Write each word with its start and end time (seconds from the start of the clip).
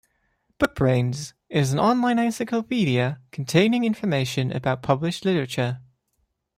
BookBrainz 0.59 1.33
is 1.47 1.73
an 1.73 1.77
online 1.79 2.17
encyclopedia 2.17 3.19
containing 3.29 3.83
information 3.83 4.51
about 4.51 4.81
published 4.81 5.25
literature. 5.25 5.79